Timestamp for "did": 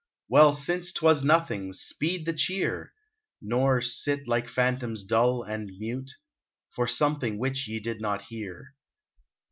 7.79-8.01